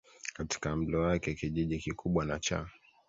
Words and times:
katika 0.33 0.75
mlo 0.75 1.01
wake 1.01 1.33
Kijiji 1.33 1.79
kikubwa 1.79 2.25
na 2.25 2.39
cha 2.39 2.67